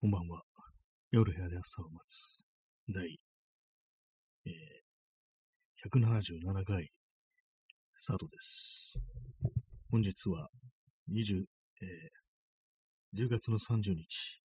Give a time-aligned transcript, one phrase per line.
[0.00, 0.42] こんばんは。
[1.10, 2.44] 夜部屋で朝を待つ。
[2.88, 3.18] 第、
[4.46, 6.88] えー、177回、
[7.96, 8.94] スタートです。
[9.90, 10.50] 本日は、
[11.12, 11.42] 20、
[11.82, 14.40] えー、10月の30日、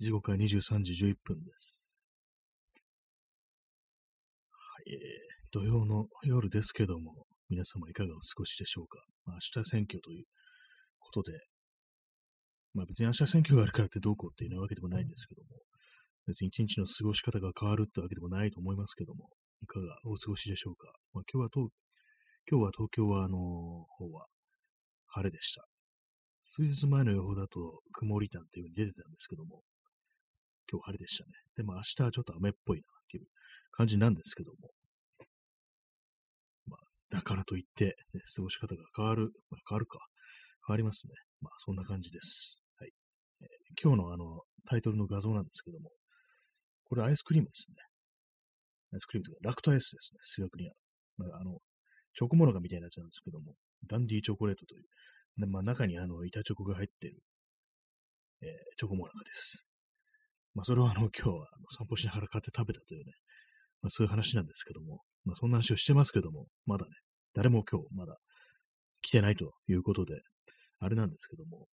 [0.00, 2.00] 時刻は23時11分です。
[4.50, 4.98] はい、えー、
[5.52, 9.04] 土曜の夜ですけども、皆様いかがお過ごしでしょうか。
[9.26, 10.24] ま、明日選挙という
[10.98, 11.38] ことで、
[12.74, 15.48] まあ別に明日選挙があるからってどうこうっていうわけでもないんですけども、
[16.26, 19.28] 別に一日の過ごし方が変わるってわけでもないと思いますけども、
[19.62, 20.92] いかがお過ごしでしょうか。
[21.12, 21.70] まあ今日は東、
[22.50, 24.26] 今日は東京はあの方は
[25.08, 25.64] 晴れでした。
[26.42, 29.62] 数日前の予報だと曇りなんていう風に出てたんですけども、
[30.70, 31.30] 今日晴れでしたね。
[31.56, 33.26] でも明日はちょっと雨っぽいなっていう
[33.72, 34.70] 感じなんですけども、
[37.10, 39.98] だからといって、ね、過ごし方が変わる、まあ変わるか。
[40.66, 41.14] 変わりますね。
[41.40, 42.62] まあ、そんな感じです。
[42.78, 42.90] はい。
[43.42, 43.48] えー
[43.80, 45.90] 今日のあの、タイトルの画像なんですけども、
[46.84, 47.76] これアイスクリームですね。
[48.92, 50.18] アイスクリームというか、ラクトアイスですね。
[50.22, 50.74] 数学には。
[51.18, 51.58] まあ、あの、
[52.14, 53.54] チョコモナカみたいなやつなんですけども、
[53.86, 54.82] ダンディーチョコレートという、
[55.38, 57.22] でまあ、中にあの、板チョコが入っている、
[58.42, 58.48] えー
[58.78, 59.68] チョコモナカです。
[60.54, 63.12] まあ、それをあの、今日はあの散歩しながら買って食べたというね、
[63.82, 66.90] まあ、そういう話なんですけども、まあ、そんな話をしてますけども、まだね、
[67.34, 68.16] 誰も今日まだ
[69.02, 70.14] 来てないということで、
[70.80, 71.66] あれなんですけども、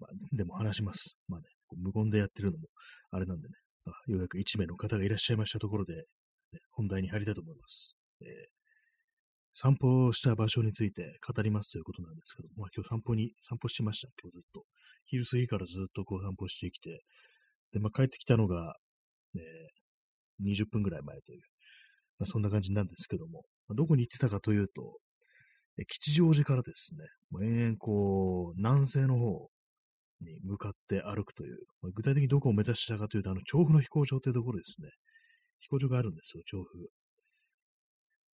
[0.00, 1.18] まあ、でも話します。
[1.28, 2.68] まあね、無言でやってるのも、
[3.10, 6.02] あれなんでね、まあ、ようやく1名の方がいらっしゃいましたところで、ね
[6.72, 7.96] 本題に入りたいと思います。
[8.20, 8.56] えー
[9.58, 14.64] 散歩した場所について語りますということなんですけども、まあ今日散歩に、散歩してました、今日ずっと。
[15.06, 17.00] 昼過ぎからずっとこう散歩してきて、
[17.72, 18.74] で、まあ帰ってきたのが、
[19.34, 19.42] えー
[20.44, 21.40] 20分ぐらい前という、
[22.18, 24.98] まあそんな感じなんですけども、まあどこに行ってたかというと、
[25.84, 29.48] 吉祥寺からですね、もう延々こう、南西の方
[30.20, 34.88] に向かって歩くという、まあ具体的にどこを目指したかというと、あの、調布の飛行場というところですね。
[35.60, 36.88] 飛行場があるんですよ、調布。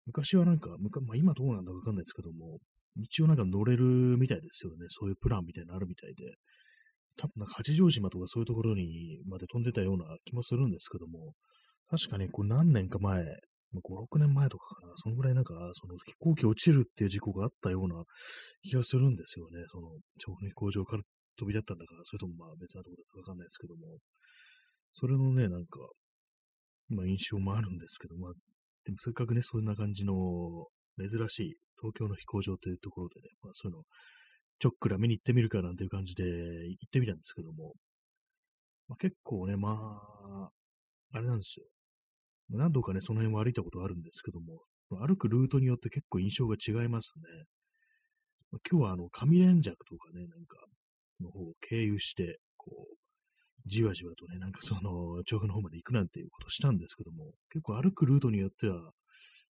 [0.06, 2.60] 昔はなんか、むかまあ、今どうなんだかわかんないですけども、
[2.96, 3.86] 一応なんか乗れる
[4.18, 4.86] みたいですよね。
[4.90, 6.36] そういうプランみたいなのあるみたいで。
[7.18, 11.34] 多分なんか八丈島とかそういうところにまで飛んでたような気もするんですけども、
[11.90, 13.26] 確かにこう何年か前、
[13.80, 18.04] 5、6年前とかかな、そのぐらいなんか、その飛行機落ちるっていう事故があったような
[18.64, 19.64] 気がするんですよね。
[19.72, 19.88] その、
[20.20, 21.04] 調布飛行場から
[21.38, 24.00] 飛び立ったんだから、それともまあ別なところだかわかんないですけども、
[24.92, 25.80] それのね、なんか、
[26.90, 28.34] まあ印象もあるんですけど、まあ、
[28.84, 30.14] でもせっかくね、そんな感じの
[31.00, 33.84] 珍しい東京の飛行場というところでね、まあそういうの
[34.62, 37.74] ちょっくら見に行ってみるかなんていう感じで行ってみたんですけども、
[38.88, 40.50] まあ、結構ね、まあ、
[41.14, 41.66] あれなんですよ。
[42.52, 47.24] 何度かね、その辺は歩いたことあるんですけども、その歩くルートによって結構印象が違いますね。
[48.52, 50.58] まあ今日はあの、上連尺とかね、なんか、
[51.22, 52.98] の方を経由して、こう、
[53.68, 58.92] じわじわとね、なんかその、調布の方まで行くなんていうことをしたんですけども、結構歩くルートによっては、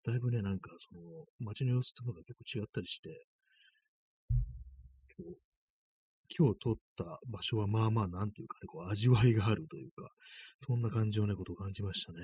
[0.05, 3.25] だいぶね、なんかその、街の様子ってのが結構違ったりして、
[5.17, 5.37] 今日、
[6.37, 10.09] 今日撮った場所はまあまあ、なんていうかね、こう、味わいがあるというか、
[10.57, 12.19] そんな感じのね、ことを感じましたね。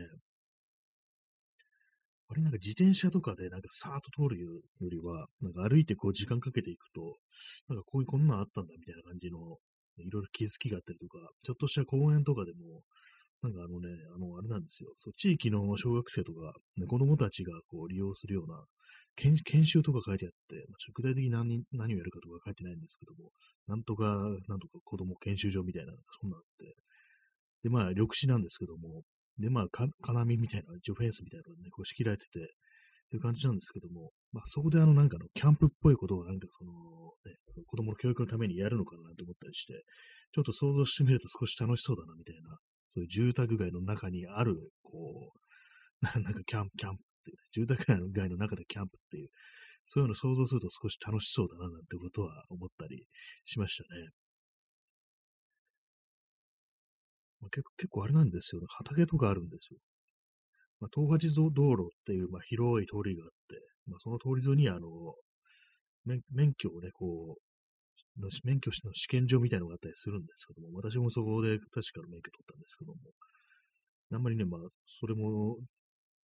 [2.28, 4.50] あれなんか自転車とかでなんかさーっと通るよ
[4.82, 7.18] りは、なんか歩いてこう時間かけていくと、
[7.70, 9.38] なんかこういうこんなんあったんだみたいな感じの、
[9.98, 12.82] いろいろ気づきがあったりとか、ちょっとした公園とかでも、
[13.44, 14.90] なんかあのね、あの、あれなんですよ。
[14.96, 18.66] そう、地域の小学生とか、ね、子供たちがこう利用するような
[19.16, 23.30] 研、研修とか書いてあって、まあ、具体的に何何をやるかとか書いてないんですけども、
[23.68, 26.76] なんとか、なんとか子供研修所みたいな、そんなのあって、
[27.64, 29.04] で、まあ、緑地なんですけども、
[29.40, 36.72] で、まあ、か金網みたいな、一応フェンスみたいなのがね、こう仕切られてて、っていう感じなんですけども、まあ、そこであの、なんかの、キャンプっぽいことをなんかその、
[37.26, 39.74] ね、その子供の教育のためにやるのかなと思ったりして、
[40.34, 42.58] ちょっと想像してみると少し楽しそうだな、みたいな、
[42.88, 45.32] そういう住宅街の中にある、こ
[46.02, 49.30] う、な なんかキャンプ、キャンプっていう、ね、住宅街の中でキャンプっていう、
[49.86, 53.06] そういうのを想像すると少し楽しそうだな、なんてことは思ったり
[53.46, 54.10] しましたね。
[57.42, 58.68] まあ、結構結構あれなんですよ、ね。
[58.70, 59.80] 畑とかあるんですよ。
[60.80, 64.90] まあ、東八道路っていう、まあ、広い通りがあって、まあ、その通り沿いにあの
[66.06, 73.00] 免、免許をね、こう、の免許の試験場みたいなのがあったりするんですけども、私もそこで確かの免許取ったんですけども、
[74.14, 74.62] あんまりね、まあ、
[75.00, 75.58] それも、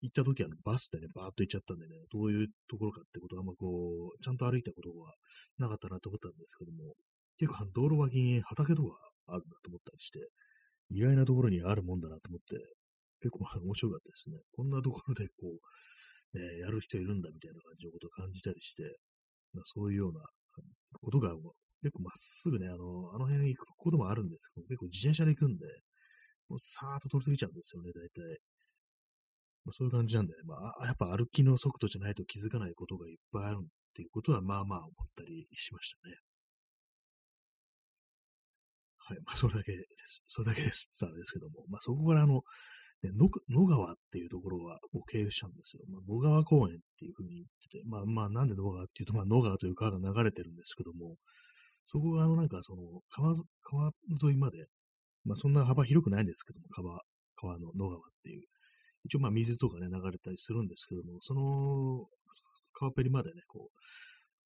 [0.02, 5.14] 行った時はバスでね、バーっと行っちゃったんでね、どういうところかってことは、あんまこう、ちゃんと歩いたことは
[5.58, 6.94] なかったなと思ったんですけども、
[7.38, 8.98] 結構道路脇に畑とか
[9.28, 10.18] あるんだと思ったりして、
[10.92, 12.56] 意外なところにあるもんだなと思って、
[13.20, 14.38] 結構面白かったですね。
[14.52, 15.58] こんなところでこ
[16.34, 18.82] う、ね、やる人いるんだみたいな感じのことを感じたりして、
[19.54, 20.20] まあ、そういうような
[21.00, 21.30] ことが
[21.82, 25.66] 結構まっすぐね、あの、あの辺行くこともあるんですけど、結構自転車で行くんで、
[26.48, 28.38] もうさーっと通り過ぎちゃうんですよね、大体。
[29.64, 36.16] まあ、そういう感じなんでね、まあ、やっぱ歩きの速度じゃないと気づかないことがいっぱいあるっていうことは、まあまあ思ったりしましたね。
[39.12, 39.20] はい。
[39.26, 40.22] まあ、それだけです。
[40.26, 40.88] それだけです。
[40.90, 41.66] さあですけども。
[41.68, 42.42] まあ、そこからあの、
[43.02, 43.10] ね、
[43.50, 45.82] 野川っていうところはを経由したんですよ。
[45.90, 51.16] まあ、野川公園っていうふうに言ってて、まあまあ、なんで野川っていうと、まあ、野川という川が流れてるんですけども、
[51.86, 53.92] そこがあの、なんかその、川、川
[54.22, 54.66] 沿いまで、
[55.24, 57.00] まあ、そんな幅広くないんですけども、川、
[57.36, 58.42] 川の野川っていう。
[59.04, 62.06] 一応まあ水とかね、流れたりするんですけども、その
[62.72, 63.68] 川ペリまでね、こ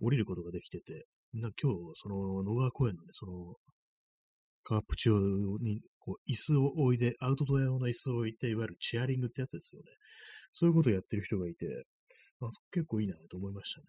[0.01, 3.55] う、降りることができてて、な今日、その野川公園のね、その、
[4.67, 5.19] 川プチオ
[5.59, 9.87] に、こう、椅子を置いて、アウトドア用の椅子を置いて、いわゆるチェアリングってやつですよね。
[10.53, 11.67] そういうことをやってる人がいて、
[12.41, 13.87] あ結構いいなと思いましたね。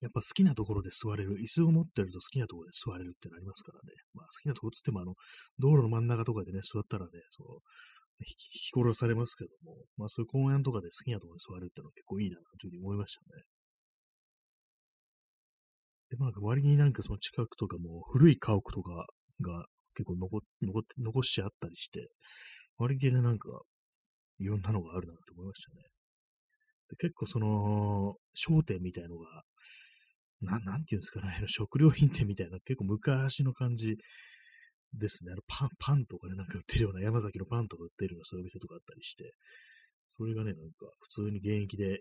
[0.00, 3.94] やっぱ好きなところで座れる、椅子を持ってると好きなところで座れるってなりますからね。
[4.14, 5.14] まあ好きなところつってもあの、
[5.58, 7.58] 道路の真ん中とかでね、座ったらね、その、
[8.20, 13.42] 引き殺されますけども、まあそういう公園とかで好きなところに座るってのは結構いいなというふうに思いましたね。
[16.10, 19.06] で、まあ割になんかその近くとかも古い家屋とか
[19.40, 22.08] が結構残残って残してあったりして、
[22.78, 23.48] 割にねなんか
[24.38, 25.82] いろんなのがあるなと思いましたね。
[26.90, 29.42] で結構その商店みたいのが、
[30.40, 33.96] ななんていうんですかね、食料品店みたいな結構昔の感じ
[34.92, 35.32] ですね。
[35.32, 39.32] あのパン、パンとかね、なんか売ってるような、山崎のパンとか売ってるようなそういう店とかあったりして、
[40.16, 42.00] それがね、なんか普通に現役で、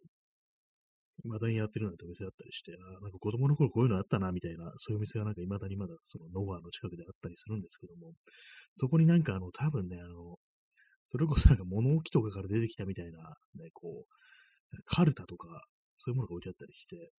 [1.24, 8.14] 未だにやってるなんてお店だったりして、あなんか子供の頃こういうのあったな、みたいな、そういうお店がなんか未だにまだそのノガーの近くであったりするんですけども、
[8.74, 10.38] そこになんかあの、多分ね、あの、
[11.04, 13.20] それこそ なんか物置とかから出てきたみたいな、
[13.56, 15.48] ね、こう、カルタとか、
[15.98, 17.12] そういうものが置いてあったりして、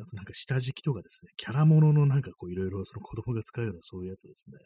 [0.00, 4.58] あとなんか下敷きとかですね、キャラもののなんかこういろいろその子供が使うようなそういうやつですね。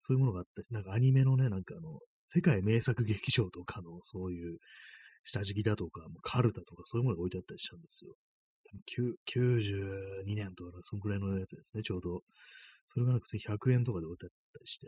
[0.00, 4.58] そういうものがあったり、なんかアニメのね、なんかあの、世界名作劇場とかのそういう
[5.24, 8.14] 下敷きだとか、カルタとかそういうものが置いてあったりしたんですよ。
[8.86, 12.22] 92年とか、そんくらいのやつですね、ちょうど。
[12.86, 14.86] それがなんか100円とかで置いてあったりして。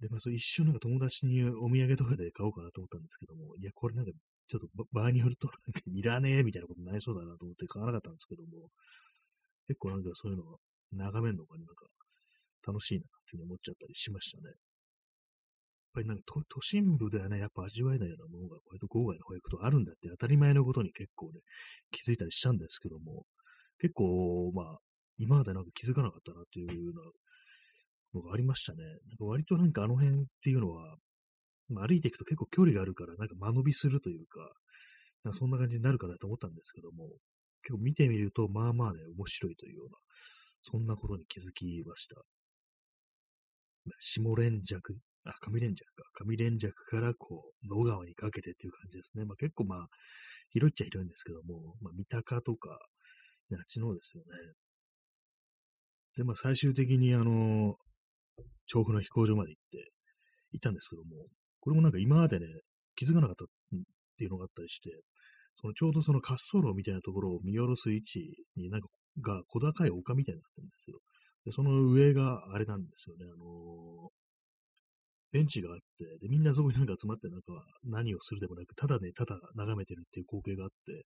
[0.00, 4.10] で、まあ、そう一瞬なんか友達にお土産とかで買おうかなと思ったんですけども、いや、これなんか、
[4.48, 8.70] ちょっと場合によると、なんかいらねえみたいなことになりそうだなと思って買わなかったんですけども、
[9.68, 10.58] 結構なんかそういうのを
[10.92, 11.86] 眺めるのがなんか
[12.66, 14.54] 楽しいなっていうふうに思っちゃったりしましたね。
[15.94, 21.40] やっぱりなんか都心部ではね、やっぱ味わえないようなものが、これと郊外の保育とあるんだって当たり前のことに結構ね、
[21.90, 23.26] 気づいたりしたんですけども、
[23.78, 24.78] 結構、まあ、
[25.18, 26.94] 今までなんか気づかなかったなっていうよう
[28.16, 28.78] なのがありましたね。
[28.82, 30.96] なんか割となんかあの辺っていうのは、
[31.68, 34.40] まあ、歩いていくと結構距離があるから、なんか間延びするというか、
[35.24, 37.08] なんかそんな感じになるかなと思ったんですけども、
[37.62, 39.98] 結構見てみると、まあまあね、面白いというような、
[40.62, 42.16] そんなことに気づきました。
[44.00, 44.94] 下連尺、
[45.24, 46.24] あ、上連尺か。
[46.24, 49.24] 上連尺からこう、野川にかけてっていう感じですね。
[49.24, 49.88] まあ結構まあ、
[50.50, 52.78] 広いっちゃ広いんですけども、まあ三鷹とか、
[53.52, 54.28] あっちのですよね。
[56.16, 57.76] で、まあ最終的にあの、
[58.66, 59.92] 調布の飛行場まで行って、
[60.52, 61.26] 行ったんですけども、
[61.60, 62.46] これもなんか今までね、
[62.96, 63.48] 気づかなかったっ
[64.18, 64.90] ていうのがあったりして、
[65.60, 68.88] そのちょうどその滑走路みたいなところを見下ろす位置になんか
[69.20, 70.98] が小高い丘みたいになってるんですよ。
[71.44, 74.21] で、その上があれなんですよね、あのー、
[75.32, 81.04] ベンチがあって、で、みんなそこになんか集まってなんか何をするでもなく、ただね、ただ眺めてるっていう光景があって、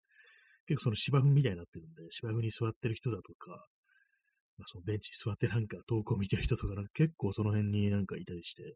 [0.67, 3.51] 結構その芝生みたいになってるんで、芝生に座ってる人だとか、
[4.59, 8.75] まあ、そのベンチに座ってなんか遠くを見てる人とか、結構その辺になんかいたりして、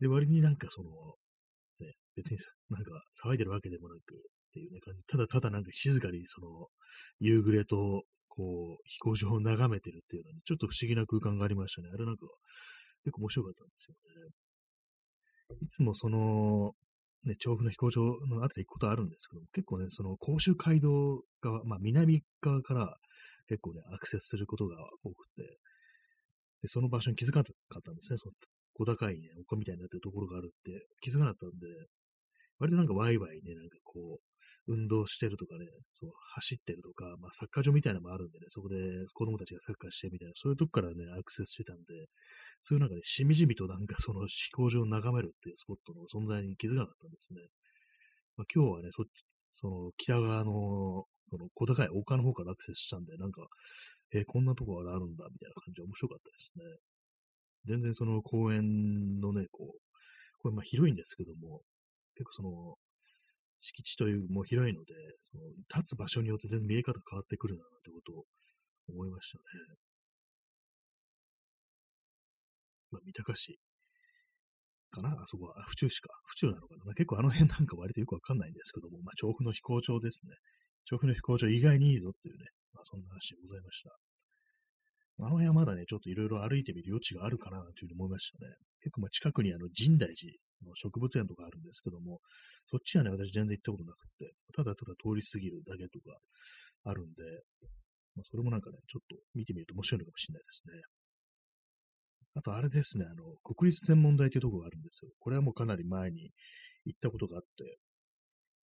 [0.00, 0.90] で、割になんかその、
[1.78, 2.38] ね、別に
[2.70, 2.90] なんか
[3.24, 4.00] 騒いでるわけでもなくっ
[4.52, 5.04] ていうね、感じ。
[5.04, 6.66] ただただなんか静かにその、
[7.20, 11.88] 夕暮れと、こう、飛行場を眺めてるっていうのに、ちょっと不思議な空間がありましたね。
[11.92, 12.26] あれなんか、
[13.04, 14.45] 結構面白かったんですよね。
[15.62, 16.72] いつもその、
[17.24, 22.96] ね、調布の飛行場のあたり行くことあるんですけど、結構ね、その甲州街道側、まあ南側から
[23.48, 25.58] 結構ね、アクセスすることが多くて、
[26.62, 28.18] で、その場所に気づかなかったんですね。
[28.18, 28.34] その
[28.74, 31.66] 小高いね、丘みたいになってるところがあるって気づかなかったんで、
[32.58, 35.66] 割となんかワイワイね、なんかこう、運動してるとかね、
[36.00, 38.76] そう走ってるとか、まあサッカー場みたいなのもあるんでね、そこで
[39.14, 41.84] 子供たちがサッカーしてみたいな、そういうとこからね、アクセスしてたんで、
[42.62, 47.40] そういうなんかね、しみじみとなんか その飛行場を眺めるっていうスポットの存在に気づかなかったんですね。
[48.36, 53.46] まあ、今日はね、そっち、その北側の、その小高い丘の方からアクセスしたんで、なんか、
[54.12, 56.64] えー、こんなとこがあるんだ、みたいな感じで面白かったですね。
[57.64, 59.80] 全然その公園のね、こう、
[60.38, 61.62] これまあ広いんですけども、
[62.16, 62.74] 結構その、
[63.60, 64.92] 敷地というも広いので、
[65.32, 65.44] その
[65.74, 68.24] 立つ場所によって全然見え方変わってくるな、なんてことを
[68.88, 69.42] 思いましたね。
[72.92, 73.58] まあ、三鷹市
[74.90, 75.10] かな？
[75.10, 76.08] あそこは、府中市か。
[76.26, 76.94] 府中なのかな？
[76.94, 80.36] 結構あの辺なんか割とよくわかんないんですけども、まあ、調布の飛行場ですね。
[80.84, 83.90] 調布の飛行場意外にいいぞっていうね、まあ、そんな話でございました。
[85.18, 88.52] あの辺はまだね、ちょっといろいろ歩いてみる余地があるかなというふうに思いましたね。
[88.84, 90.30] 結構まあ近くにあの神代寺
[90.66, 92.20] の植物園とかあるんですけども、
[92.70, 96.18] そっちはね、私全然行ったことなくて、ただただ通り過ぎるだけとか
[96.84, 97.22] あるんで、
[98.14, 100.82] まあ、それもなんかね、ちょっと見てみると面白いのかもしれないですね。
[102.36, 105.10] あとあれですね、あの、国立天文台というところがあるんですよ。
[105.20, 106.32] これはもうかなり前に
[106.84, 107.78] 行ったことがあって、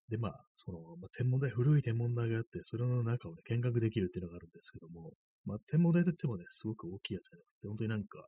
[0.09, 5.13] で、まあ、その、まあ、天文台、古い天文台があって、それの中をね、見学できるっていうのがあるんですけども、
[5.45, 8.27] まあ、天文台といってもね、すごく大きいやつじゃなくて、本当になんか、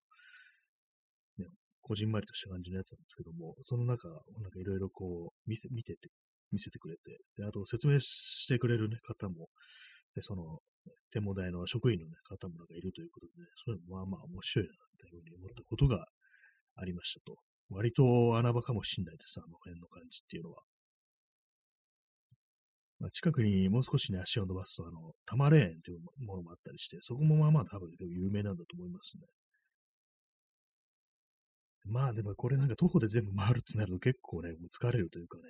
[1.86, 6.10] こじんまりとした感じのやつなんですけども、その中、なんかいろいろこう、見せ、見てて、
[6.51, 9.50] 見せてくれて、で、あと説明してくれる、ね、方も、
[10.15, 10.58] で、その、
[11.13, 16.08] 天文台の職員の、ね、方もなんかいるということで、ね、そういうのもまあまあ面白いな、というふうに思ったことが
[16.74, 17.38] ありましたと。
[17.70, 20.63] 割と穴場かもしんないです、あの辺の感じっていうのは。
[22.98, 29.27] まあ、近くにもう少しね、足を伸ばすと、あの、タマレーンというものもあったりして、そこもまあまあ多分有名なんだと思いますね。
[31.86, 35.44] まあでもこれなんか徒歩で全部回るってなると結構ね、もう疲れるというかね、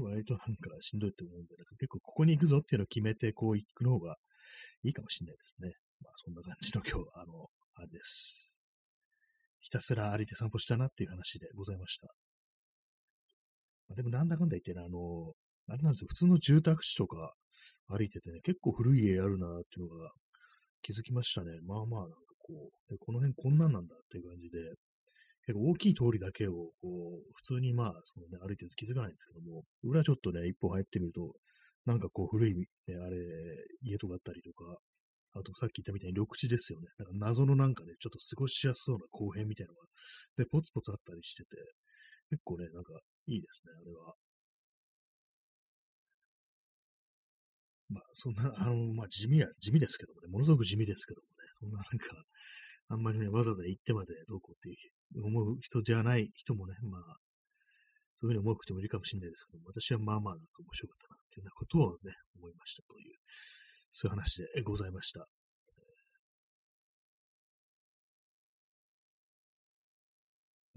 [0.00, 4.16] 割となんかしんどいと思うんで、なんか結構ここに行くぞっていうのを決めてこう行くの方が
[4.84, 5.72] いいかもしれないですね。
[6.00, 8.58] まあそんな感じの今日は、あの、あれです。
[9.60, 12.08] ひたすら歩いて散歩したなっていう話でございました。
[13.88, 15.34] まあ、でもなんだかんだ言ってね、あの、
[15.68, 17.34] あれなんですよ、普通の住宅地とか
[17.88, 20.10] 歩いててね、結構古い家あるなっていうのが
[20.82, 21.52] 気づきましたね。
[21.66, 24.58] まあまあなんかこう、この辺こんなんなんだっていう感じで、
[25.46, 31.34] 結構大きい通りだけを、こう、普通にまあ、そのね、歩いてると気づかないんですけども、裏ちょっとね、一歩入ってみると、
[31.86, 33.18] なんかこう、古い、ね、あれ、
[33.82, 34.78] 家とかあったりとか、
[35.34, 36.88] あとさっき言ったみたいに緑地ですよね。
[36.98, 39.86] なんか謎のなんかね、ちょっと過ごしやすそうな公園みたいなのが、
[40.36, 41.56] で、ポツポツあったりしてて、
[42.30, 42.92] 結構ね、なんか
[43.26, 44.14] いいですね、あれは。
[47.88, 52.24] まあ、そんな、あの、まあ、地味や、地味ですけどもね、ものすごく地味ですけどもね、そんななんか、
[52.92, 54.76] あんまりね、わざわざ行ってまでどうこうって
[55.16, 57.16] 思う人じゃない人もね、まあ、
[58.20, 63.16] そういうふうに思う人もいるかもしれないですけど、私はまあまあなんか面白かったなっていうようなことをね、思いましたという、
[63.96, 65.24] そういう話でございました。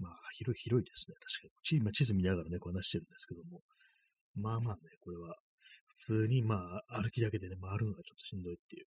[0.00, 1.16] まあ、広い、広いですね。
[1.20, 1.84] 確かに。
[1.84, 3.60] 今地図見ながらね、こう話してるんですけども。
[4.40, 5.36] まあまあね、これは、
[5.92, 8.86] 普通にまあ、歩きだけでね、回るのがちょっとしんどいっていう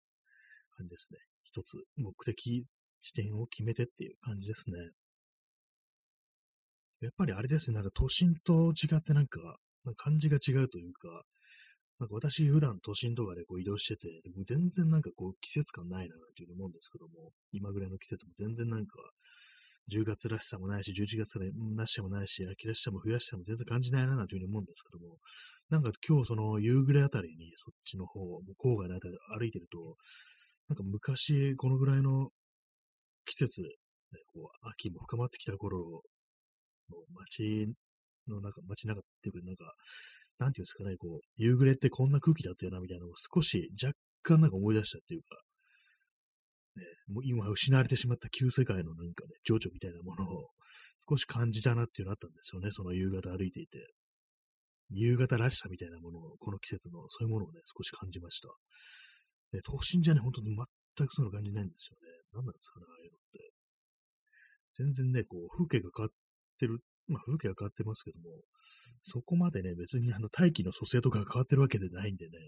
[0.76, 1.18] 感じですね。
[1.44, 2.66] 一つ、目的
[3.04, 4.78] 地点を決めてっていう感じですね。
[7.02, 11.22] やっぱりあれですね、なんか都心と違ってなんか、なんか感じが違うというか、
[12.00, 18.96] なんか私普段都心とかでこう移動してて、でも全然なんかこう季節感ないななんていうふうに思うんですけども、今ぐらいの季節も全然なんか、
[19.92, 25.18] 10月らしさもないし、11月らしさもないし、秋らしさも冬らしさも全然感じないななんていうふうに思うんですけども、
[25.68, 28.20] なんか今日その夕暮れあたりにそっちの方、
[28.56, 29.96] 郊外のあたり歩いてると、
[30.68, 32.30] なんか昔このぐらいの
[33.26, 33.68] 季節、ね、
[34.32, 36.02] こう秋も深まってきた頃
[36.90, 37.66] の街
[38.28, 39.74] の中、街中っていうか、なんか、
[40.38, 45.40] なんていうんですかね、こう、夕暮れってこんな空気だったよな、みたいなのを少し若干なんか思い出したっていうか、
[46.76, 50.50] ね、もう今失われてしまった旧世界のなんかね、情緒みたいなものを
[51.08, 53.78] 少し感じたなっていうのがあったんですよね、その夕方歩いていて。
[54.90, 58.48] 夕方らしさみたいなものを、この季節の、そういうものをね、少し感じました。
[59.56, 62.13] ね、都心じゃね、本当に全くそういうの感じないんですよね。
[62.34, 63.54] 何なんですかね、ああいうのって。
[64.78, 66.12] 全然ね、こう、風景が変わっ
[66.58, 68.42] てる、まあ風景が変わってますけども、
[69.04, 72.38] そこまでね、別にあの大気の蘇生とかが変わってるわけでないんでね、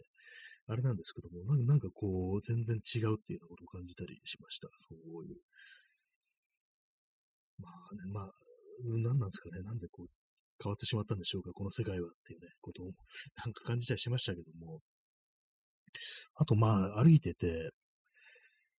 [0.68, 4.68] あれなんですけども、なんかこう、全然違うっていうようなことを感じたりしました。
[4.90, 5.38] そういう。
[7.58, 8.30] まあね、まあ、
[8.82, 10.06] 何なんですかね、なんでこう、
[10.62, 12.92] 変わってしまったんでしょうか、この世界はっていうね、ことを、
[13.36, 14.80] なんか感じたりしましたけども。
[16.34, 17.70] あと、まあ、歩いてて、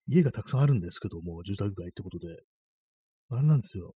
[0.07, 2.27] 家がたくさんあるんですけども、住宅街ってことで、
[3.29, 3.93] あれなんですよ。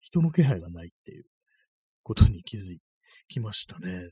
[0.00, 1.24] 人の気配がないっていう
[2.02, 2.76] ことに気づ
[3.28, 4.10] きましたね。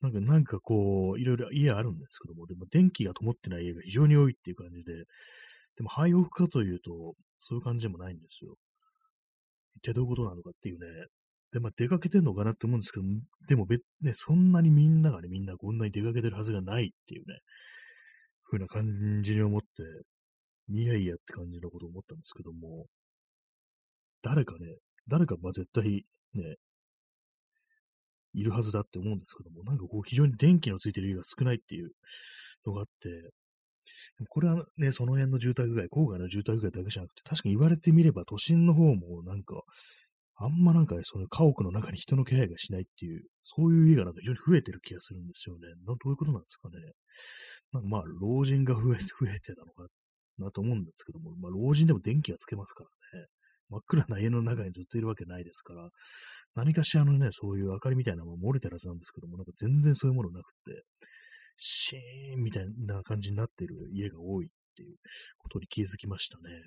[0.00, 5.04] なんか、なんかこう、いろいろ家あるんですけども、でも電気が灯ってない家が非常に多いっていう感じで、
[5.76, 8.56] でも廃屋かというと、そういう感じでもないんですよ。
[9.76, 10.86] 一体どういうことなのかっていうね。
[11.52, 13.06] で、まあ出かけてんのかなって思うんですけど、
[13.48, 17.38] でも別、ね、そんなにみんながね、みんなこんなに出かけてるはずがないっていうね、
[18.52, 19.66] ふうな感じに思って、
[20.68, 22.86] いやいやって感じのことを思ったんですけども、
[24.22, 24.76] 誰かね、
[25.08, 26.04] 誰かまあ絶対
[26.34, 26.56] ね、
[28.34, 31.92] いるはずだって思うんですけども、なんかこう非常に電気のついてる家が少ないっていう
[32.66, 33.30] のがあって、
[34.28, 39.62] これはね、その辺の住宅街、郊外の住宅街だけじゃなくて、確かに言われてみれば都心の方もなんか、
[40.36, 45.60] あんまなんかね、その家屋の中に人の気配がしないっていう、そういう家がなんか非常に増えてる気がするんですよね。
[45.86, 46.74] どういうことなんですかね。
[47.72, 49.86] なんかまあ、老人が増え 増えてたのか
[50.38, 53.26] なと思うんですけども、まあ、老人でも電気がつけますからね。
[53.68, 55.88] 真っ暗な家の中にずっといるわけないですから、
[56.54, 60.82] 何かしらのね、そういう明かりみたいなも漏れてるはずなんですけども、なんか全然そういうものなくて、
[61.56, 64.96] シーンみたいな感じになってる家が多いっていう
[65.38, 66.60] ことに気づきましたね。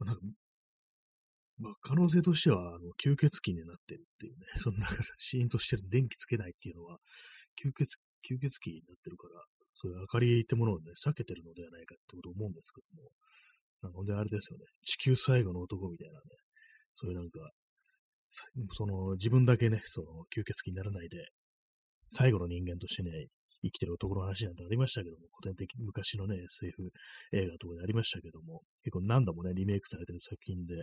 [0.00, 0.20] なんか
[1.58, 4.86] まあ、可能性としては、あの、吸血鬼になってるっていうね、 そんな、
[5.18, 6.98] シーンとしてる電気つけないっていうのは、
[7.62, 7.96] 吸血、
[8.28, 9.42] 吸血鬼になってるから、
[9.74, 13.10] そういう明かりってものをね、避けてるのではないかってこと思うんですけども、
[13.82, 16.20] なのであれですよね、地球最後の男みたいなね、
[16.94, 17.50] そういうなんか、
[18.72, 21.28] その、自分だけね、その、吸血鬼にならないで、
[22.10, 23.28] 最後の人間としてね、
[23.62, 26.90] 生きてる男の話なんてありましたけども、古典的、昔のね、SF
[27.32, 30.74] 映画とかでありましたけども、結構何度もね、リメイクされてる作品で、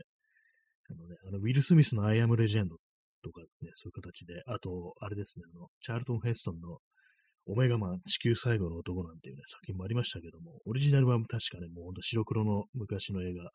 [0.93, 2.77] あのね、あの、ウィル・スミスのアイアム・レジェンド
[3.23, 6.77] とかね、そういう形で、あと、あれですね、あの、チャールトン・ヘストンの
[7.45, 13.50] オメガマン、地球最後の男なんていうね、作品もありましたけども、オリジナルは確かね、もうほんと白黒の昔の映画、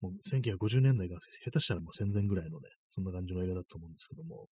[0.00, 4.46] もう1950年代が下手したらもう戦前ぐらいのね、そんな感じの映画だと思うんですけども、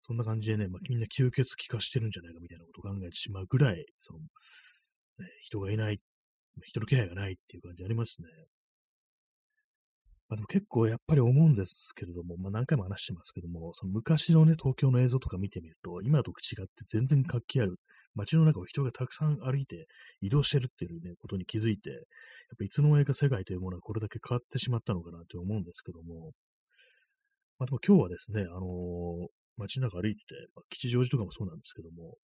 [0.00, 4.26] そんな感じでね、まあ、みんな吸血鬼化してるんじゃないかみたいなことを考えてしまうぐらい、その、ね、
[5.42, 5.98] 人がいない、
[6.62, 8.28] 人の気配がないっていう感じありますね。
[10.28, 17.76] まあ、でも結構やっぱり思うんですけれども、まあ、何回も話してますけども、その昔のね、東京の映像とか見てみると、今と違って全然活気ある、
[18.14, 19.86] 街の中を人がたくさん歩いて
[20.20, 22.00] 移動してるっていうね、ことに気づいて、やっ
[22.58, 26.32] ぱいつの間にか世界というものはこれだけ変わってしまったのかなと思うんですけども、
[27.58, 32.16] まあ、でも今日はですね、あのー、街中歩いてて、まあ、吉祥寺とかもそうなんですけども、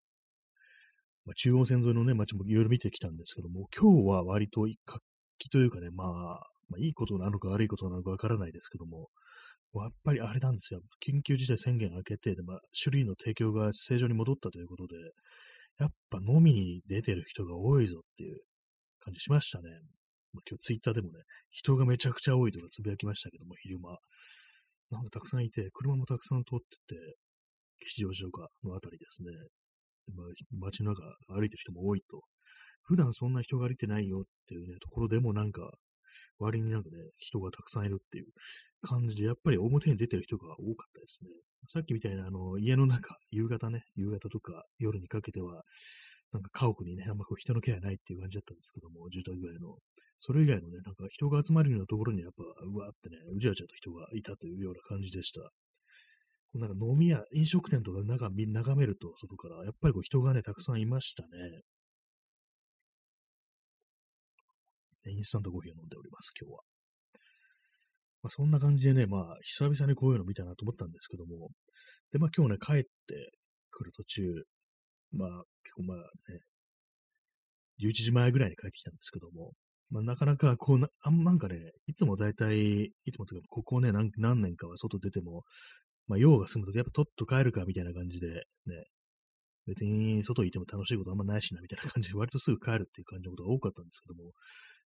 [1.25, 5.03] まあ、中央線沿いのね、街もいろいろ見てきたんですけども、今日は割と活
[5.39, 9.09] 気というかね、まあ、まあ、いいことなのか悪いことなのかわからないですけども、
[9.75, 10.81] やっぱりあれなんですよ。
[11.07, 14.97] 緊急事態宣言明けて、でまあ、種類の提供が正常に戻ったということで、
[15.79, 18.39] やっぱ飲みに出てる人が多いぞっていう
[19.01, 19.71] 感じしましたね。
[20.33, 21.19] まあ、今日ツイッターでもね、
[21.51, 23.97] 人がめちゃくちゃ多いとかつぶやきましたけども、昼間。
[24.91, 27.17] なんかたくさんいて、車もたくさん通ってて、
[27.81, 29.31] 吉祥寺とかのあたりですね。
[30.15, 30.27] まあ、
[30.61, 32.23] 街の中歩いてる人も多いと。
[32.83, 35.73] 普段そんな人が歩いてないよっていうね、ところでもなんか、
[36.39, 38.27] 割になんかね、人がたくさんいるっていう
[38.83, 41.31] 感じで、やっぱり表に出てる人が多かったですね。
[41.69, 45.65] さっきみたいな、あの、家の中、 夕方ね、夕方とか夜にかけては、
[46.33, 49.79] なんか家屋にね、あんまこう人の気配ないっていう感じだったんですけども、住宅街の。
[50.19, 55.41] それ以外のね、なんか人が集まるようなところにやっぱ、うわーってね、うじゃうじゃと人がいたというような感じでした。
[55.41, 55.49] こ
[56.55, 61.29] うなんか飲み屋、飲食店とか中眺めると、外から、やっぱりこう人がね、たくさんいましたね。
[65.11, 66.61] インスタントコーヒーを飲んでおります、今日は。
[68.23, 71.51] まあ、そんな感じでね、まあ、久々にこういうの見たなと思ったんですけども、
[72.13, 72.89] で、まあ今日ね、帰って
[73.71, 74.23] くる途中、
[75.13, 75.29] まあ、
[75.63, 76.41] 結構まあね、
[77.83, 79.53] 11時前ぐらいに帰ってきたんですけども、
[79.91, 85.43] まあ、なかなかこうな、あんなんかね、いつも大体、いつもというか、ここね何、何年かは外出ても、
[86.07, 88.85] まあ、用が済むとやっぱとっと帰るかみたいな感じで、ね、
[89.67, 94.33] 別に外にいても楽しいことあんまないしな、みたいな感じで、割とすぐ帰るっていう感じのことが多かったんですけども、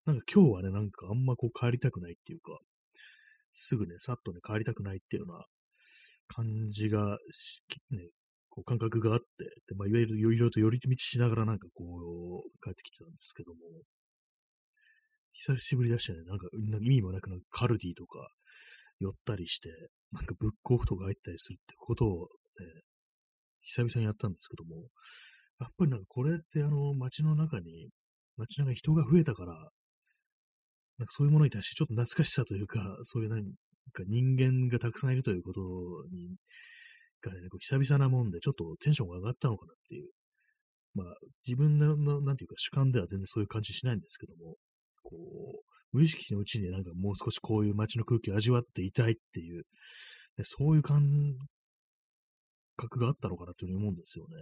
[0.05, 2.57] なんか今日はね、なんかあんまこう帰りたくないっていうか、
[3.53, 5.45] すぐね、さっとね、帰りたくないっていうような
[6.27, 7.17] 感じが、
[7.91, 8.09] ね、
[8.49, 9.25] こう感覚があって、
[9.67, 13.59] で、まあ、いわゆるいろいろと寄り道しながらなんかこう、帰ってきてたんですけども、
[15.33, 16.47] 久しぶりだしたね、なんか
[16.81, 18.27] 意味もなくなんかカルディとか
[18.99, 19.69] 寄ったりして、
[20.11, 22.29] なんかブックオフとか入ったりするってことを
[22.59, 22.81] ね、
[23.61, 24.87] 久々にやったんですけども、
[25.59, 27.89] やっぱりなんかこれってあの街の中に、
[28.37, 29.69] 街中に人が増えたから、
[30.97, 33.43] なんかそういうものに対してちょっと懐かしさというか、そういう何
[33.93, 35.61] か人間がたくさんいるということ
[36.11, 36.35] に、
[37.21, 40.09] がね、こう久々なもんでちょっとテンションが上がったのかなっていう。
[40.93, 44.55] まあ、自分の、なんていうか主観では全然そういう感じしないんですけども、
[45.03, 49.63] こう、無意識のうちになんかもう少しこういう街の空気を味わっていたいっていう、
[50.37, 51.03] ね、そういう感
[52.75, 54.35] 覚があったのかなというふうに思うんですよね。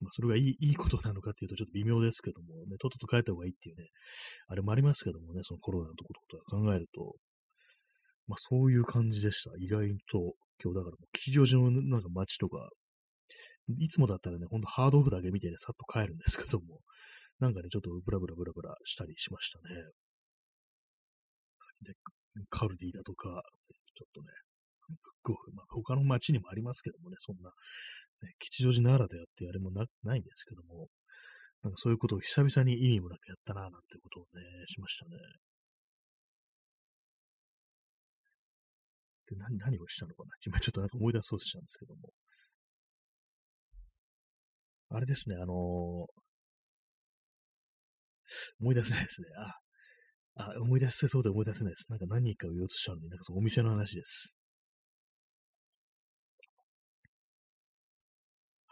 [0.00, 3.88] まあ、それがいい いいことなのかっていうとちょっと微妙ですけども、ね、とっとと帰った方がいいっていうね、
[4.48, 7.16] あれもありますけどもね、そのコロナのとことか考えると、
[8.26, 9.50] まあそういう感じでした。
[9.58, 12.70] 意外と、今日だからもう吉祥寺のなんか街とか、
[13.78, 16.80] いつもだったらね、ほんとハードオフだけ見てね、さっと帰るんですけども、
[17.38, 19.74] なんかね、ちょっとブラブラブラブラしたりしましたね。
[21.82, 21.94] で、
[22.50, 23.42] カルディだとか、
[23.96, 24.28] ちょっとね、
[24.90, 27.50] ブックオフ、まあ、他の街にもありますけどもね、そんな、
[28.22, 30.88] ね、吉祥寺ならではってあれもなないんですけども、
[31.62, 35.16] なんかそういうことを久々に意味もなくやったな、なんてことをね、しましたね。
[39.28, 40.30] で、何、何をしたのかな？
[40.44, 42.10] 今ちょっとなんか思い出そうとしたんですけども。
[44.88, 45.56] あれですね、あのー、
[48.60, 49.28] 思い出せないですね。
[49.38, 51.86] あ、あ、思い出せそうで思い出せないです。
[51.90, 54.39] なんか何人かを言おうとしたのに、なんかそのお店の話です。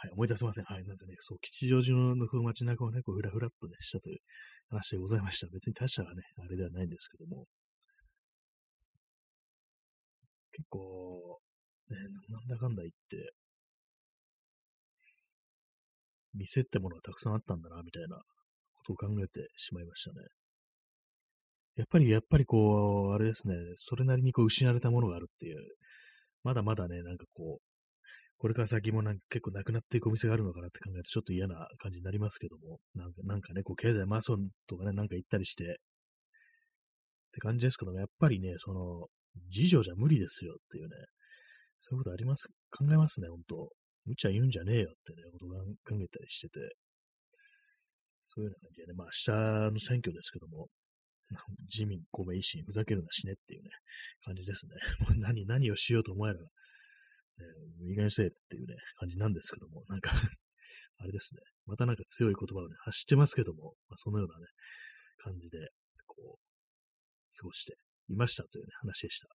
[0.01, 0.65] はい、思い出せません。
[0.65, 4.19] はい、なんかね、そう、吉祥寺の街中をね、こう、ふらふらっとね、したという
[4.71, 5.49] 話でございました。
[5.53, 6.09] 別に大したね、
[6.39, 7.47] あれではないんですけども。
[10.53, 11.41] 結構、
[11.91, 11.97] ね、
[12.29, 13.33] なんだかんだ言って、
[16.35, 20.27] 店ってものがたくさんあったんだな、みたいなことを考えてしまいましたね。
[21.75, 25.59] やっぱり、やっぱりこう、あれですね、それなりにこう失われたものがあるっていう、
[26.45, 27.68] まだまだね、なんかこう、
[28.39, 35.67] これから先もなんか結構なくなっていくお店があるのかなって考えるとちょっと嫌な感じになりますけども、なんかなんかね、こう経済回そうとかね、なんか言ったりして、っ
[37.33, 39.07] て感じですけども、やっぱりね、その、
[39.51, 40.91] 事情じゃ無理ですよっていうね、
[41.81, 43.71] そういうことあります、考えますね、ほんと。
[44.07, 45.53] 無茶言うんじゃねえよってね、こと考
[46.01, 46.61] えたりしてて、
[48.25, 50.69] そういうような感じでね、まあ明日の選挙ですけども、
[51.69, 53.69] 自民、公明、維新、ふざけるなしねっていうね、
[54.25, 54.73] 感じですね。
[55.21, 56.41] 何、何をしようと思えば、
[57.91, 60.11] 意外にせえっていうね、感じなんですけども、なんか
[60.99, 64.47] あれですね、またなんか強い言葉をね、発してますけども、まあ、そのようなね、
[65.19, 65.71] 感じで、
[66.07, 67.77] こう、過ごして
[68.09, 69.29] いましたというね、話でした。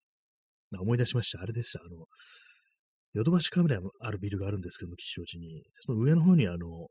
[0.79, 1.41] 思い出しました。
[1.41, 1.81] あれでした。
[1.83, 2.07] あの、
[3.13, 5.63] ヨドバシカメラのあるビルがあるんですけども、吉祥寺に。
[5.81, 6.89] その上の方にあの、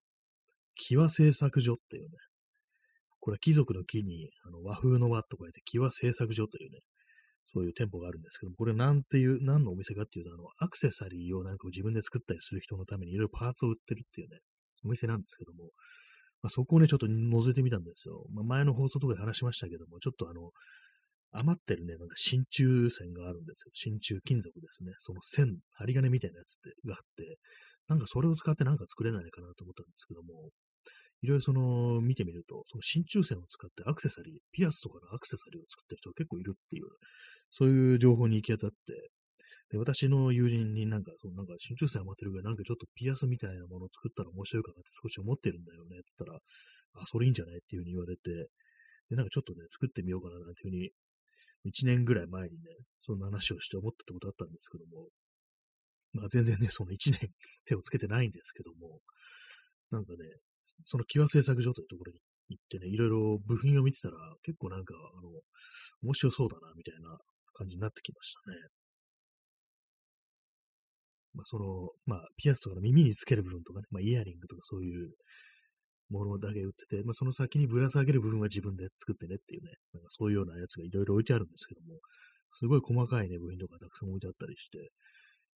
[0.76, 2.16] 木和製作所っていうね、
[3.20, 6.80] これは貴族の木にあの和風の和と書いて木和製作所というね、
[7.52, 14.38] そういう店舗があるんですけども、これなんていう、何のお店かっていうと、あの、アクセサリーをなんか自分で作ったりする人のためにいろいろパーツを売ってるっていうね、
[14.84, 15.70] お店なんですけども、
[16.42, 18.24] まあ、そこをね、ちょっと覗いてみたんですよ。
[18.32, 20.50] まあ、前の放送とかで話しましたけども、ちょっとあの、
[21.32, 23.70] 余ってるね、なんか真鍮線があるんですよ。
[23.72, 24.92] 真鍮金属ですね。
[24.98, 27.38] その線、針金みたいなやつってがあって、
[27.88, 30.50] なんかそれを使ってなんか作れないかなと思ったんですけども、
[31.22, 36.86] いろいろその、見てみると、その真鍮線を使ってアクセサリー、ピアスとかのアクセサリーを作ってる人が結構いるっていう、
[37.50, 39.10] そういう情報に行き当たって、
[39.70, 46.38] で、私の友人になんか、そのなんか真鍮線余ってるぐらい、なんかちょっとピアスみたいなものを作ったら面白いかなって少し思ってるんだよね、って言ったら、
[47.02, 48.50] あ、それいいんじゃないっていうふうに言われて、
[49.08, 50.90] で、なんかちょっとね、作ってみようかななんていうふうに、
[51.70, 52.74] 1年ぐらい前にね、
[53.06, 55.08] そんな話をして思ったってことあったんですけども、
[56.12, 57.20] まあ全然ね、その1年
[57.64, 59.00] 手をつけてないんですけども、
[59.90, 60.18] なんかね、
[60.84, 65.28] そのキワ製作所というところに行ってね、いろいろ部品を見てたら、結構なんか、あの、
[66.02, 67.18] 面白そうだな、みたいな
[67.54, 68.56] 感じになってきましたね。
[71.34, 75.12] まあ、その、まあ、ピアスとかの耳につける部分とかね、まあ、イヤリングとかそういう
[76.10, 81.98] ものだけ売ってて、まあ、その先にぶら下げる部分は自分で作ってねっていうね、なんかそういうようなやつがいろいろ置いてあるんですけども、
[82.52, 84.92] すごい細かいね、部品とかたくさん置いてあったりして、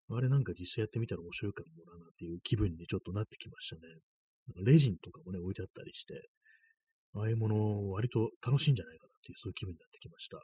[0.09, 3.81] あれなんか実際やってみたら面白いかもな、なんていう気分にちょっとなってきましたね。
[4.63, 6.29] レジンとかもね、置いてあったりして、
[7.15, 10.41] ああいうものを割と楽しいんじゃないかなっていう、そういう気分になってきました。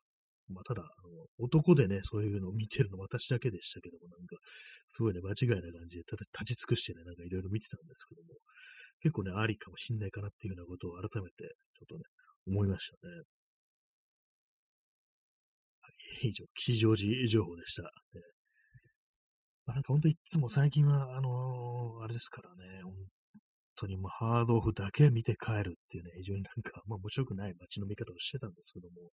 [0.50, 4.36] まあ、ただ、あの、男でね、そういうのを見てるの私だけでしたけども、なんか、
[4.88, 8.40] すごいね、間違いな感じで、ただ立ち尽くしてね、なんかいろいろ見てたんですけども、
[9.00, 12.04] 結構ね、ありかもしんないかなっていうようなことを改めて、ちょっとね、
[12.48, 13.14] 思いましたね。
[15.82, 15.90] は
[16.24, 17.84] い、以上、吉祥寺情報でした。
[17.84, 17.90] ね
[19.66, 22.94] まあ、なんか本当いつも最近は、あのー、あれですからね、本
[23.76, 29.12] 当にもうハードオフだけ見て帰るっていうね、非常になんか、まあ面白くない街の見方をしてたんですけども、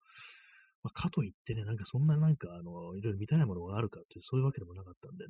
[0.84, 5.30] まあ、かといってね、なんかそんななんか、あの、いろいろ見たいものがあるかっていう、そういうわけでもなかったんでね。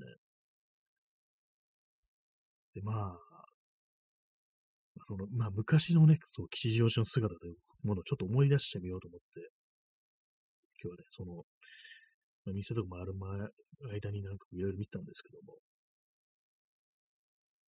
[2.75, 3.45] で、まあ、
[5.07, 9.49] その、まあ、昔のね、そう、吉祥寺の姿というものをちょっと思い出してみようと思って、
[10.81, 11.33] 今日はね、その、
[12.45, 13.31] まあ、店とか回る前、
[13.91, 15.57] 間になんかいろいろ見たんですけども、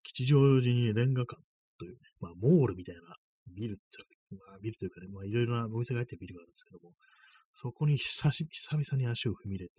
[0.04, 1.42] 吉祥寺にレンガ館
[1.82, 3.18] というね、まあ、モールみたいな
[3.58, 6.94] ビルって、まあ、ビルというかね、まあ、いろいろなお店が入ってるビルがあるんですけども、
[7.58, 9.74] そこに久し久々に足を踏み入れて、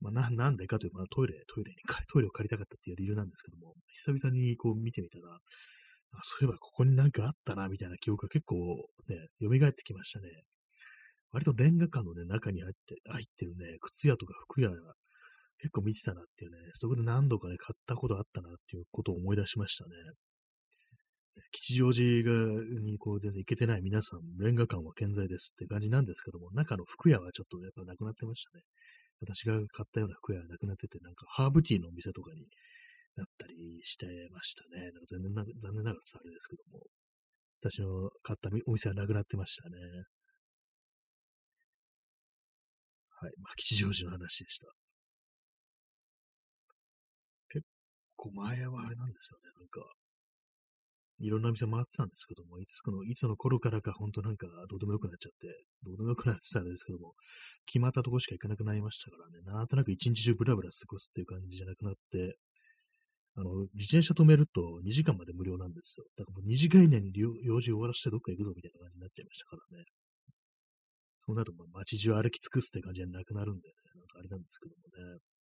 [0.00, 1.76] まあ、な、なんでかというと、まあ、トイレ、トイレに、
[2.12, 8.56] トイレを借りたかったっていう理由なんですけども、久々にこう見てみたら、あそういえばここになんかあったな、みたいな記憶が結構
[9.08, 10.28] ね、蘇ってきましたね。
[11.32, 14.70] 割とレンガ館のね、中に入って、入ってるね、靴屋とか服屋
[15.58, 19.90] 結構見てたなっていうね、そこで何度かね、買ったことあったなっていうことを思い出しましたね。
[21.52, 28.64] 吉祥寺がにこう全然行けてない皆さん、レンガ館は健在ですって感じなんですけども、中の服屋はちょっとやっぱなくなってましたね。
[29.20, 32.46] 私が買ったような服屋はなくなってて、なんかハーブティーのお店とかに
[33.16, 34.92] なったりしてましたね。
[34.92, 36.84] なんか残念な残念ながらあれですけども。
[37.60, 39.76] 私の買ったお店はなくなってましたね。
[43.18, 43.32] はい。
[43.40, 44.68] まあ、吉祥寺の話でした。
[47.48, 47.64] 結
[48.26, 49.50] 構前はあれなんですよね。
[49.58, 49.80] なんか、
[51.18, 55.48] いろんな店回ってたんですけども、いつの、いつの頃からか本当なんかどうでもよくなっちゃって、
[55.82, 57.14] どうでもよくなってたんですけども、
[57.64, 62.36] 決まったとこしか行かなくなりましたからね、なんとなく一日中ブラブラ過ごすっていう感じじゃなくなって、
[63.36, 66.04] あの、自転車止めると2時間まで無料なんですよ。
[66.16, 69.84] だからもう2時間以内に用事終わらせてどっか行くぞみたいな感じになっちゃいましたからね。
[71.26, 75.35] そうなると、まあ、街中歩き尽くすって感じじゃなくなるんでね、なんかあれなんですけどもね。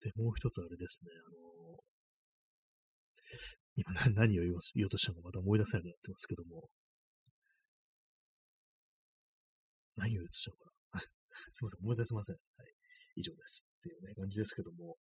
[0.00, 1.60] で、もう一つあれですね、あの
[3.76, 6.68] 今 何を言おうとしたのかまた思い出せなくなってますけども。
[9.96, 11.00] 何を言おうとしたのかな
[11.52, 12.36] すいません、思い出せません。
[12.36, 12.74] はい。
[13.16, 13.66] 以上です。
[13.78, 14.96] っていうね、感じですけども。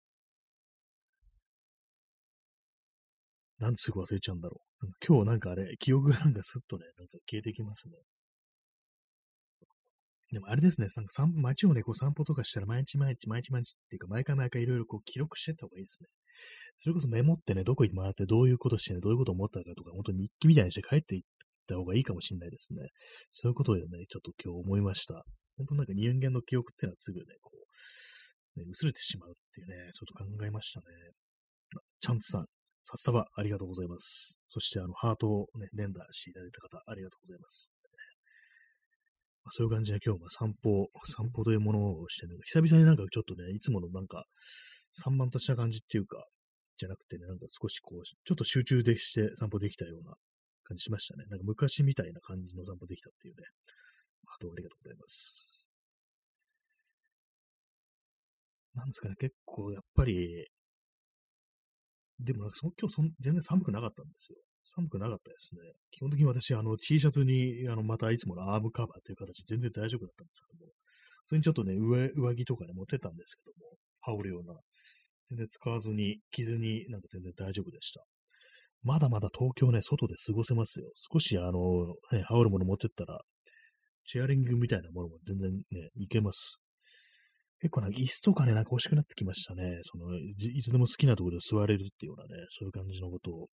[3.59, 4.87] なんですぐ忘れちゃうんだろう。
[5.05, 7.95] 今日なんかあれ、記憶がなんかスッとね、なんか消えてきますね。
[10.31, 16.09] でもあれですね、なんか散街をね、こう散歩とかしたら毎日毎日毎日毎日っていうか、毎回毎回いろいろこう記録してった方がいいですね。
[16.77, 21.23] それこそメモってね、どこに回ってどういうことしてね、どういうこと思ったかとか、本当に日記みたいにして帰っていっ
[21.67, 22.81] た方がいいかもしれないですね。
[23.31, 25.25] そういうことでね、ちょっと今日思いました。
[25.57, 27.51] 本当なんか人間の記憶っていうのはすぐね、こ
[28.55, 30.85] う、ね、薄れてしまうっていうね、ちょっと考えましたね。
[32.01, 32.45] チャンツさん、
[32.81, 34.39] さっさばありがとうございます。
[34.45, 37.78] そしてあの、ハートをね、連打していただいた方、ありがとうございます。
[39.51, 44.25] そういう感じで今日は散歩、散歩というものをしてね、久々になんかちょっとね、いつものなんか、
[44.91, 46.25] 散漫とした感じっていうか、
[46.77, 50.15] じゃなくてね、なんか少しこう、ちょっと集中でして散歩できたような
[50.63, 51.25] 感じしましたね。
[51.29, 53.43] なんか昔みたいな感じの散歩できたっていうね。
[54.27, 55.73] あどうありがとうございます。
[58.75, 60.47] なんですかね、結構やっぱり、
[62.19, 64.37] でもなんかそ今日そ全然寒くなかったんですよ。
[64.69, 65.61] 寒くなかったですね。
[65.91, 70.71] 基本的に私、あの、T シャツに、あの、またいつものアームカバーという形、全然大丈夫だったんですけども、
[71.25, 74.59] それにちょっとね、上、上着とかね、持ってたんですけども、羽織るような、
[75.29, 78.03] 全然使わずに、着ずに、なんか全然大丈夫でした。
[78.81, 80.91] まだまだ東京ね、外で過ごせますよ。
[80.95, 83.21] 少し、あの、ね、羽織るもの持ってったら、
[84.05, 86.59] チェアリングみたいなものも全然ね、いけます。
[87.61, 89.79] 結構なんか椅子とかね、なんか欲しくなってきましたね。
[89.83, 93.47] その、いつでも好きなところで座れるっていうようなね、そういう感じのことを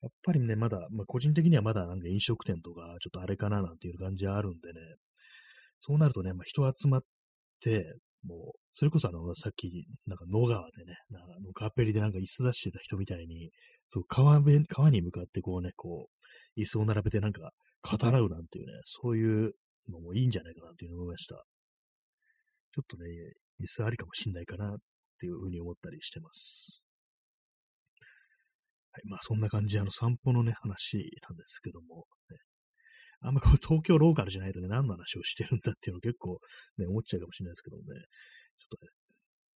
[0.00, 4.80] やっぱりね、まだ、まあ、個人的にはまだなんか飲食店とか、ちょっとあれかななんていう感じはあるんでね、
[5.80, 7.02] そうなるとね、まあ、人集まっ
[7.60, 13.50] て、もう、それこそあの、さっき、なんか野川でね、なんかカーペリでなんか椅子出してた人みたいに、
[13.86, 16.08] そう、川辺、川に向かってこうね、こ
[16.56, 19.52] う、椅子を並べてなんか語らうなんていうね、そういう
[19.88, 21.34] のもいいんじゃないかなっていうのを思いました。
[22.74, 23.04] ちょっとね、
[23.60, 24.76] 椅子ありかもしんないかなっ
[25.18, 26.87] ていうふうに思ったりしてます。
[29.04, 32.38] まあそんな感じあの散歩のね、話なんですけども、ね、
[33.20, 36.38] あんまこう東京ローカルじゃないとね、何の話をしてるんだっていうの結構
[36.78, 37.88] ね、思っちゃうかもしれないですけどもね、
[38.58, 38.90] ちょっとね、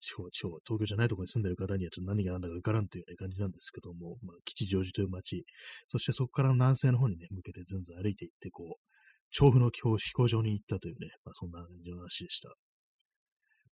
[0.01, 5.43] 地方、地方、東京じゃないところに住んでる方にはちょっと何が何だかわからんという、ね、感じなんですけども、まあ、吉祥寺という街、
[5.87, 8.83] そしてそこから南西の方にね、向けてずんずん歩いていって、こう、
[9.31, 9.81] 調布の飛
[10.13, 12.49] 行場に行ったというね、まあ、そんな感じの話でした。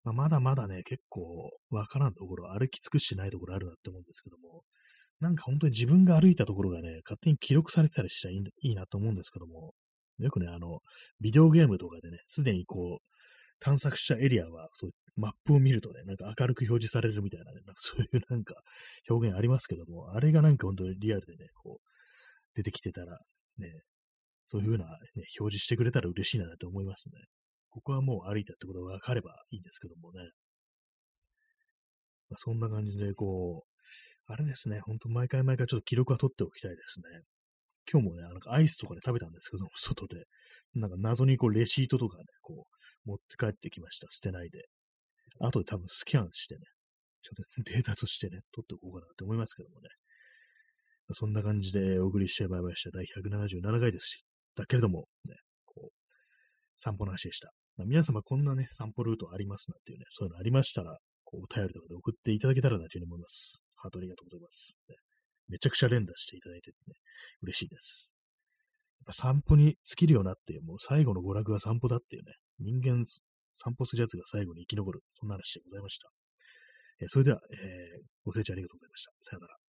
[0.04, 4.64] まあ、まだまだね、結構わからんところ、歩き尽くしてないところあるなって思うんですけども、
[5.20, 9.74] なんか本当に自分が歩いたところがね、勝手に記録されてたりしたらいいなと思うんですけども、
[10.20, 10.80] よくね、あの、
[11.22, 13.08] ビデオゲームとかでね、すでにこう、
[13.60, 18.56] 探索したエリアは、そうマップを見るとね、なんか明るく表示されるみたいなね、なんかそういうなんか
[19.10, 21.88] 表現ありますけども、あれがなんか本当にリアルでね、こう、
[22.56, 23.20] 出てきてたら、
[23.58, 23.82] ね、
[24.46, 24.98] そういう風な、ね、
[25.40, 27.14] 表示してくれたら嬉しいなと思いますね。
[27.70, 30.20] ここはもう歩いたってことが分かればいいんですけどもね。
[32.30, 37.22] まあ、そんな感じで、こう、あれですね、ほんと毎回毎回ちょっと記録は取っておきたいですね。
[37.92, 40.26] 今日もね、なんかアイスとかで、食べたんですけども、 外で。
[40.74, 44.08] なんか謎にこうレシートとかね、こう持って帰ってきました。
[44.10, 44.66] 捨てないで。
[45.40, 46.62] 後で多分スキャンしてね、
[47.22, 49.90] ちょっと データとしてね、取っておこうかなって思いますけどもね。
[51.14, 52.92] そんな感じでお送りしてまいりました。
[52.92, 54.24] 第177回ですし。
[54.56, 56.02] だけれども、ね、こう、
[56.78, 57.54] 散歩の話でした。
[57.78, 63.66] まあ、皆様こんなね、散歩ルートありますなんていうね、そういうのありましたら、こう、お便りとかで送っていただけたらなというふうに思います。
[63.76, 64.80] ハートありがとうございます。
[64.88, 64.96] ね、
[65.50, 66.96] めちゃくちゃ連打していただいててね、
[67.44, 68.16] 嬉しいです。
[69.02, 73.04] やっぱ散歩に尽きるよなっていう、もう最後の娯楽は散歩だっていうね、人間
[73.56, 76.10] 散歩するやつが最後に生き残る、そんな話でございました。
[77.02, 79.12] えー、それでは、えー、ご清聴ありがとうございました。
[79.22, 79.67] さよなら。